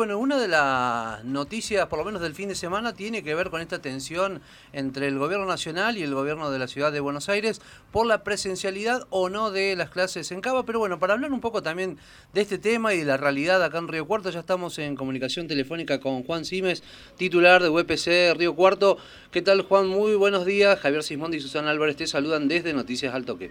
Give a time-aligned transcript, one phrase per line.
[0.00, 3.50] bueno, una de las noticias, por lo menos del fin de semana, tiene que ver
[3.50, 4.40] con esta tensión
[4.72, 7.60] entre el gobierno nacional y el gobierno de la ciudad de Buenos Aires
[7.92, 10.64] por la presencialidad o no de las clases en Cava.
[10.64, 11.98] Pero bueno, para hablar un poco también
[12.32, 15.48] de este tema y de la realidad acá en Río Cuarto, ya estamos en comunicación
[15.48, 16.82] telefónica con Juan Simes,
[17.18, 18.96] titular de UPC Río Cuarto.
[19.30, 19.86] ¿Qué tal, Juan?
[19.86, 20.80] Muy buenos días.
[20.80, 23.50] Javier Sismondi y Susana Álvarez te saludan desde Noticias al Toque.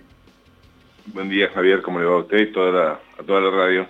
[1.14, 1.84] Buen día, Javier.
[1.84, 3.88] ¿Cómo le va a usted y toda a toda la radio?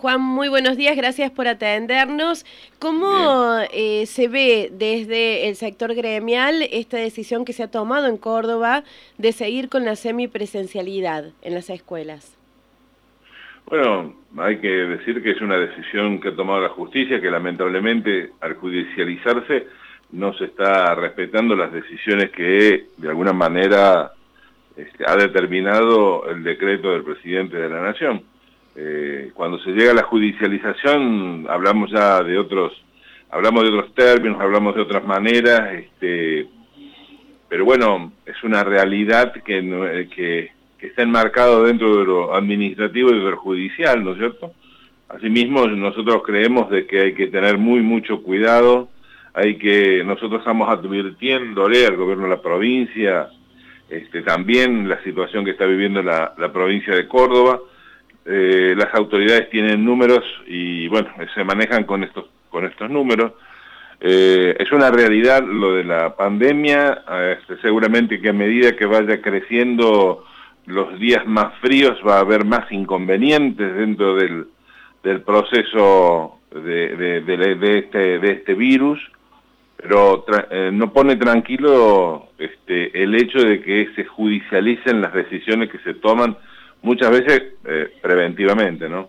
[0.00, 2.46] Juan, muy buenos días, gracias por atendernos.
[2.78, 8.16] ¿Cómo eh, se ve desde el sector gremial esta decisión que se ha tomado en
[8.16, 8.82] Córdoba
[9.18, 12.34] de seguir con la semipresencialidad en las escuelas?
[13.66, 18.30] Bueno, hay que decir que es una decisión que ha tomado la justicia, que lamentablemente
[18.40, 19.66] al judicializarse
[20.12, 24.12] no se está respetando las decisiones que de alguna manera
[24.78, 28.29] este, ha determinado el decreto del presidente de la Nación.
[28.76, 32.72] Eh, cuando se llega a la judicialización hablamos ya de otros,
[33.30, 36.46] hablamos de otros términos, hablamos de otras maneras, este,
[37.48, 43.18] pero bueno, es una realidad que, eh, que, está enmarcado dentro de lo administrativo y
[43.18, 44.54] de lo judicial, ¿no es cierto?
[45.10, 48.88] Asimismo, nosotros creemos de que hay que tener muy mucho cuidado,
[49.34, 53.28] hay que, nosotros estamos advirtiéndole al gobierno de la provincia,
[53.90, 57.60] este, también la situación que está viviendo la provincia de Córdoba,
[58.24, 63.32] eh, las autoridades tienen números y bueno, se manejan con estos, con estos números.
[64.00, 67.02] Eh, es una realidad lo de la pandemia,
[67.38, 70.24] este, seguramente que a medida que vaya creciendo
[70.66, 74.46] los días más fríos va a haber más inconvenientes dentro del,
[75.02, 79.00] del proceso de, de, de, este, de este virus,
[79.76, 85.78] pero eh, no pone tranquilo este, el hecho de que se judicialicen las decisiones que
[85.78, 86.36] se toman
[86.82, 89.08] muchas veces eh, preventivamente, ¿no?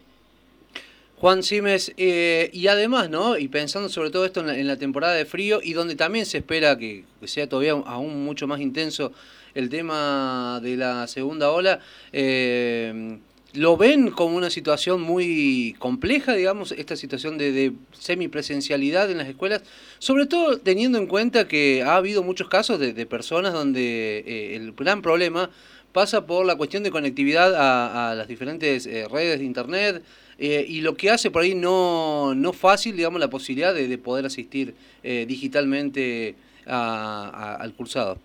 [1.17, 3.37] Juan Simes, eh, y además, ¿no?
[3.37, 6.77] Y pensando sobre todo esto en la, temporada de frío y donde también se espera
[6.79, 9.13] que, sea todavía aún mucho más intenso
[9.53, 11.79] el tema de la segunda ola,
[12.11, 13.19] eh,
[13.53, 19.27] ¿lo ven como una situación muy compleja, digamos, esta situación de, de, semipresencialidad en las
[19.27, 19.61] escuelas?
[19.99, 24.71] Sobre todo teniendo en cuenta que ha habido muchos casos de, de personas donde el
[24.71, 25.51] gran problema
[25.91, 30.03] pasa por la cuestión de conectividad a, las diferentes eh, redes de Internet
[30.37, 34.25] eh, y lo que hace por ahí no, no fácil, digamos, la posibilidad de, poder
[34.25, 36.35] asistir eh, digitalmente
[36.65, 38.17] al cursado.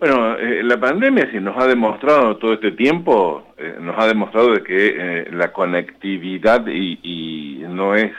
[0.00, 5.28] Bueno, la pandemia sí nos ha demostrado todo este tiempo, nos ha demostrado de que
[5.30, 8.12] la conectividad y, no es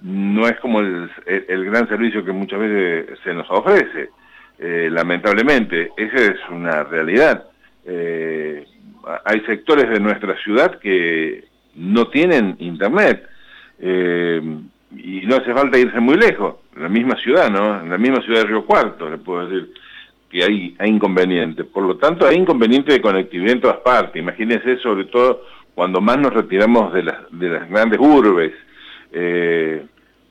[0.00, 4.10] no es como el, el gran servicio que muchas veces se nos ofrece.
[4.58, 7.44] Eh, lamentablemente, esa es una realidad.
[7.84, 8.64] Eh,
[9.24, 11.44] hay sectores de nuestra ciudad que
[11.76, 13.24] no tienen internet
[13.78, 14.42] eh,
[14.96, 17.80] y no hace falta irse muy lejos, en la misma ciudad, ¿no?
[17.80, 19.72] En la misma ciudad de Río Cuarto, le puedo decir
[20.28, 21.64] que hay, inconvenientes.
[21.66, 24.20] Por lo tanto, hay inconvenientes de conectividad en todas partes.
[24.20, 25.44] Imagínense, sobre todo,
[25.74, 28.52] cuando más nos retiramos de las, de las grandes urbes.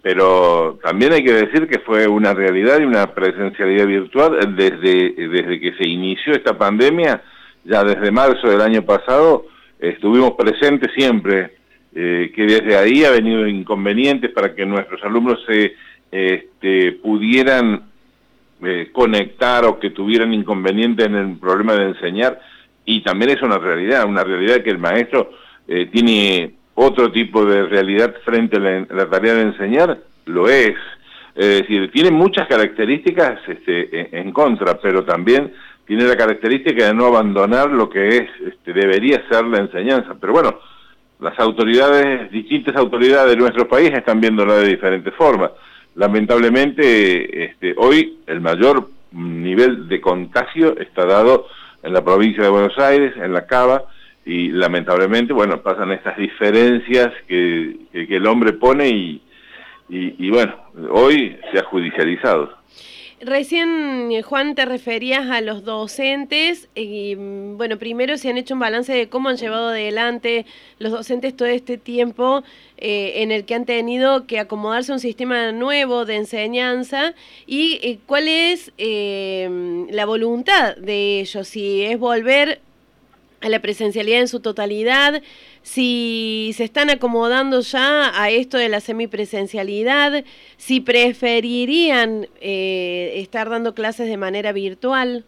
[0.01, 5.59] Pero también hay que decir que fue una realidad y una presencialidad virtual desde, desde
[5.59, 7.21] que se inició esta pandemia,
[7.63, 9.45] ya desde marzo del año pasado,
[9.79, 11.57] estuvimos presentes siempre,
[11.93, 15.73] eh, que desde ahí ha venido inconvenientes para que nuestros alumnos se
[16.11, 17.89] este, pudieran
[18.63, 22.39] eh, conectar o que tuvieran inconvenientes en el problema de enseñar,
[22.85, 25.31] y también es una realidad, una realidad que el maestro
[25.67, 30.75] eh, tiene otro tipo de realidad frente a la, tarea de enseñar, lo es.
[31.33, 35.53] Es decir, tiene muchas características este, en, contra, pero también
[35.87, 40.15] tiene la característica de no abandonar lo que es, este, debería ser la enseñanza.
[40.21, 40.59] Pero bueno,
[41.19, 45.49] las autoridades, distintas autoridades de nuestro país están viéndolo de diferentes formas.
[45.95, 51.47] Lamentablemente, este, hoy el mayor nivel de contagio está dado
[51.81, 53.85] en la provincia de Buenos Aires, en la Cava,
[54.27, 59.21] y lamentablemente, bueno, pasan estas diferencias que, el hombre pone y,
[59.87, 60.53] y, bueno,
[60.91, 62.57] hoy se ha judicializado.
[63.21, 68.93] Recién, Juan, te referías a los docentes y, bueno, primero se han hecho un balance
[68.93, 70.45] de cómo han llevado adelante
[70.77, 72.43] los docentes todo este tiempo
[72.77, 77.15] eh, en el que han tenido que acomodarse a un sistema nuevo de enseñanza
[77.47, 82.59] y eh, cuál es eh, la voluntad de ellos, si es volver
[83.41, 85.21] a la presencialidad en su totalidad,
[85.61, 90.23] si se están acomodando ya a esto de la semipresencialidad,
[90.57, 95.23] si preferirían eh, estar dando clases de manera virtual.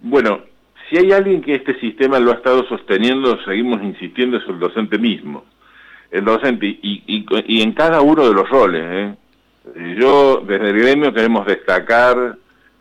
[0.00, 0.40] Bueno,
[0.88, 4.98] si hay alguien que este sistema lo ha estado sosteniendo, seguimos insistiendo, es el docente
[4.98, 5.44] mismo.
[6.10, 8.82] el docente y, y, en cada uno de los roles.
[8.84, 9.14] ¿eh?
[9.98, 12.36] Yo desde el gremio queremos destacar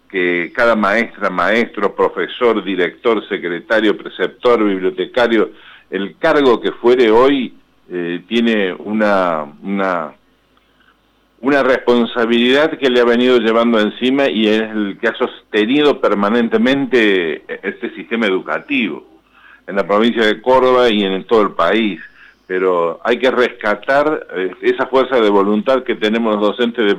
[0.09, 5.51] que cada maestra, maestro, profesor, director, secretario, preceptor, bibliotecario,
[5.89, 7.53] el cargo que fuere hoy
[7.91, 10.13] eh, tiene una, una,
[11.41, 17.43] una responsabilidad que le ha venido llevando encima y es el que ha sostenido permanentemente
[17.67, 19.05] este sistema educativo
[19.67, 22.01] en la provincia de Córdoba y en todo el país.
[22.47, 26.97] Pero hay que rescatar eh, esa fuerza de voluntad que tenemos los docentes de,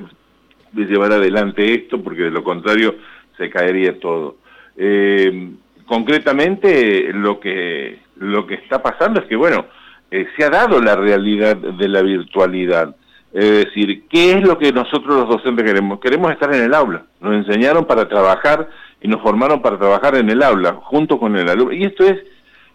[0.74, 2.94] llevar adelante esto, porque de lo contrario
[3.36, 4.36] se caería todo.
[4.76, 5.50] Eh,
[5.86, 9.66] concretamente, lo que, lo que está pasando es que, bueno,
[10.10, 12.94] eh, se ha dado la realidad de la virtualidad.
[13.32, 16.00] Es decir, ¿qué es lo que nosotros los docentes queremos?
[16.00, 17.04] Queremos estar en el aula.
[17.20, 18.68] Nos enseñaron para trabajar
[19.00, 21.72] y nos formaron para trabajar en el aula, junto con el alumno.
[21.72, 22.18] Y esto es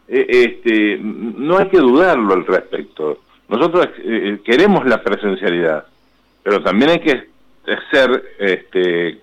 [0.08, 3.20] eh, este, no hay que dudarlo al respecto.
[3.50, 3.88] Nosotros
[4.44, 5.86] queremos la presencialidad,
[6.42, 7.35] pero también hay que
[7.92, 9.20] ser este,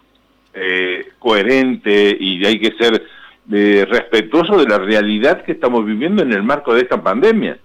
[1.19, 3.03] coherente y hay que ser
[3.89, 7.59] respetuoso de la realidad que estamos viviendo en el marco de esta pandemia.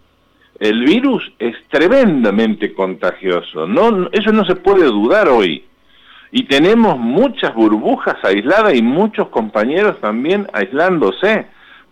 [0.60, 5.64] El virus es tremendamente contagioso, no, eso no se puede dudar hoy.
[6.32, 11.46] Y tenemos muchas burbujas aisladas y muchos compañeros también aislándose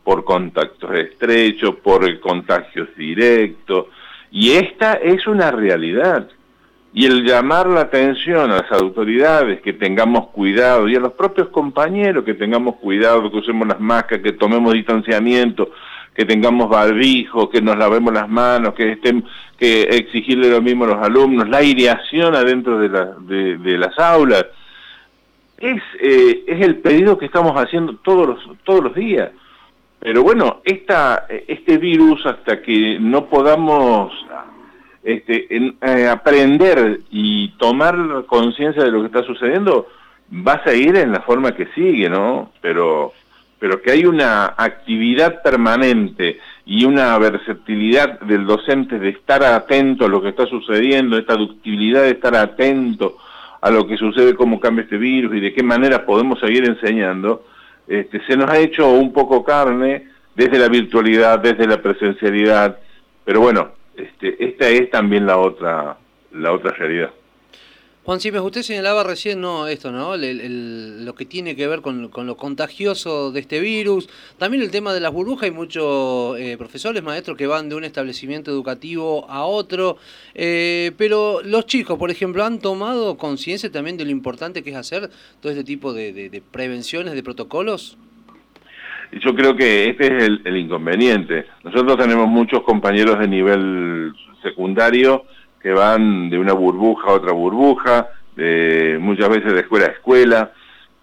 [0.04, 3.88] por contactos estrechos, por contagios directos,
[4.32, 6.28] y esta es una realidad.
[6.98, 11.50] Y el llamar la atención a las autoridades que tengamos cuidado y a los propios
[11.50, 15.72] compañeros que tengamos cuidado, que usemos las máscaras, que tomemos distanciamiento,
[16.14, 19.26] que tengamos barbijo, que nos lavemos las manos, que estén,
[19.60, 24.46] que exigirle lo mismo a los alumnos, la aireación adentro de, la, de, las aulas,
[25.58, 29.32] es, eh, es el pedido que estamos haciendo todos los, todos los días.
[30.00, 34.14] Pero bueno, esta, este virus, hasta que no podamos
[35.06, 39.88] este, eh, aprender y tomar conciencia de lo que está sucediendo,
[40.32, 42.52] va a seguir en la forma que sigue, ¿no?
[42.60, 43.14] Pero,
[43.60, 50.10] pero que hay una actividad permanente y una versatilidad del docente de estar atento a
[50.10, 53.18] lo que está sucediendo, esta ductibilidad de estar atento
[53.62, 57.46] a lo que sucede, cómo cambia este virus y de qué manera podemos seguir enseñando,
[57.88, 62.80] este, se nos ha hecho un poco carne desde la virtualidad, desde la presencialidad,
[63.24, 65.98] pero bueno, este, esta es también la otra,
[66.32, 67.12] la otra realidad.
[68.06, 70.16] Juan Simes, usted señalaba recién no esto, ¿no?
[70.16, 74.08] lo que tiene que ver con, lo contagioso de este virus,
[74.38, 77.84] también el tema de las burbujas, hay muchos eh, profesores, maestros que van de un
[77.84, 79.98] establecimiento educativo a otro,
[80.36, 84.76] eh, pero los chicos, por ejemplo, han tomado conciencia también de lo importante que es
[84.76, 85.10] hacer
[85.40, 87.98] todo este tipo de, prevenciones, de protocolos.
[89.12, 91.46] Yo creo que este es el, el inconveniente.
[91.64, 95.26] Nosotros tenemos muchos compañeros de nivel secundario
[95.62, 100.52] que van de una burbuja a otra burbuja, de, muchas veces de escuela a escuela.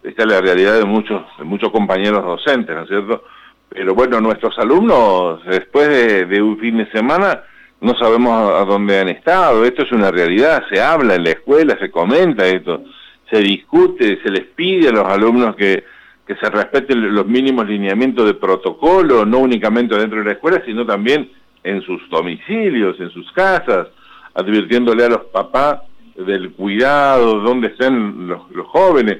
[0.01, 3.23] Esta es la realidad de muchos, de muchos compañeros docentes, ¿no es cierto?
[3.67, 5.89] Pero bueno, nuestros alumnos, después
[6.29, 7.41] de, un fin de semana,
[7.81, 9.65] no sabemos a, dónde han estado.
[9.65, 12.83] Esto es una realidad, se habla en la escuela, se comenta esto,
[13.29, 15.83] se discute, se les pide a los alumnos que,
[16.25, 20.85] que se respeten los mínimos lineamientos de protocolo, no únicamente dentro de la escuela, sino
[20.85, 21.29] también
[21.63, 23.87] en sus domicilios, en sus casas
[24.33, 25.81] advirtiéndole a los papás
[26.15, 29.19] del cuidado, dónde estén los, jóvenes,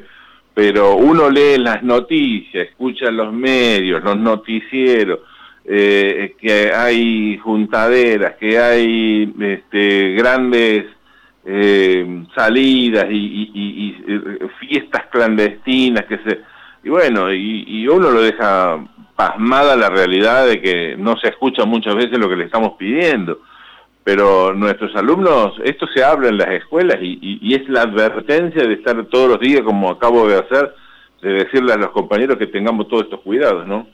[0.53, 5.19] pero uno lee las noticias, escucha los medios, los noticieros,
[5.65, 10.85] eh, que hay juntaderas, que hay este, grandes
[11.45, 16.52] eh, salidas y, eh, fiestas clandestinas que se
[16.83, 18.83] y bueno y, y, uno lo deja
[19.15, 23.39] pasmada la realidad de que no se escucha muchas veces lo que le estamos pidiendo
[24.03, 29.05] pero nuestros alumnos, esto se habla en las escuelas y, es la advertencia de estar
[29.05, 30.75] todos los días, como acabo de hacer,
[31.21, 33.87] de decirle a los compañeros que tengamos todos estos cuidados, ¿no?